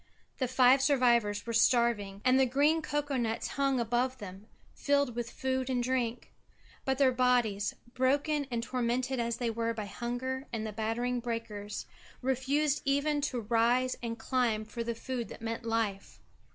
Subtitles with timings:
[0.39, 5.29] The five survivors were starving, and the green cocoa nuts hung above them, filled with
[5.29, 6.31] food and drink.
[6.85, 11.85] But their bodies, broken and tormented as they were by hunger and the battering breakers,
[12.23, 16.19] refused even to rise and climb for the food that meant life.